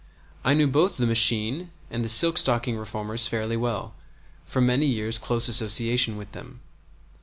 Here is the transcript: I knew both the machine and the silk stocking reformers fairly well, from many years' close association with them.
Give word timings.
I 0.43 0.55
knew 0.55 0.65
both 0.65 0.97
the 0.97 1.05
machine 1.05 1.69
and 1.91 2.03
the 2.03 2.09
silk 2.09 2.39
stocking 2.39 2.75
reformers 2.75 3.27
fairly 3.27 3.55
well, 3.55 3.93
from 4.45 4.65
many 4.65 4.87
years' 4.87 5.19
close 5.19 5.47
association 5.47 6.17
with 6.17 6.31
them. 6.31 6.61